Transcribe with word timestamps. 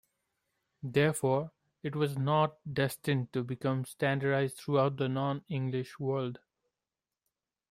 Therefore, 0.81 1.51
it 1.83 1.95
was 1.95 2.17
not 2.17 2.57
destined 2.73 3.31
to 3.33 3.43
become 3.43 3.85
standardized 3.85 4.57
throughout 4.57 4.97
the 4.97 5.07
non-English 5.07 5.99
world. 5.99 6.39